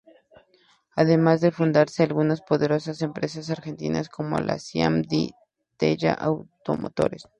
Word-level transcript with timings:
Además 0.95 1.41
de 1.41 1.51
fundarse 1.51 2.01
algunas 2.01 2.41
poderosas 2.41 3.03
empresas 3.03 3.51
argentinas, 3.51 4.09
como 4.09 4.39
la 4.39 4.57
Siam 4.57 5.03
Di 5.03 5.35
Tella 5.77 6.15
Automotores. 6.15 7.27